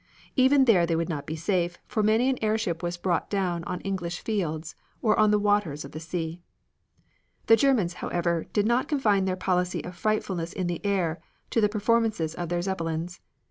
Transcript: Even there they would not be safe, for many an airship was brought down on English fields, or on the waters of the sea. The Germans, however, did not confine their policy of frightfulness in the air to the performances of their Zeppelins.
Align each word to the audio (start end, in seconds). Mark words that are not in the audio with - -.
Even 0.35 0.65
there 0.65 0.87
they 0.87 0.95
would 0.95 1.09
not 1.09 1.27
be 1.27 1.35
safe, 1.35 1.77
for 1.85 2.01
many 2.01 2.27
an 2.27 2.39
airship 2.41 2.81
was 2.81 2.97
brought 2.97 3.29
down 3.29 3.63
on 3.65 3.81
English 3.81 4.21
fields, 4.21 4.73
or 4.99 5.15
on 5.19 5.29
the 5.29 5.37
waters 5.37 5.85
of 5.85 5.91
the 5.91 5.99
sea. 5.99 6.41
The 7.45 7.55
Germans, 7.55 7.93
however, 8.01 8.47
did 8.51 8.65
not 8.65 8.87
confine 8.87 9.25
their 9.25 9.35
policy 9.35 9.83
of 9.83 9.95
frightfulness 9.95 10.53
in 10.53 10.65
the 10.65 10.83
air 10.83 11.21
to 11.51 11.61
the 11.61 11.69
performances 11.69 12.33
of 12.33 12.49
their 12.49 12.63
Zeppelins. 12.63 13.21